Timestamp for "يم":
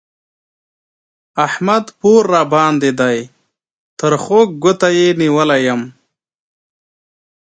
5.67-5.81